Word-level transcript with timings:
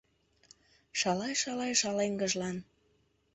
Шалай-шалай 0.99 1.73
шалеҥгыжлан 1.81 2.57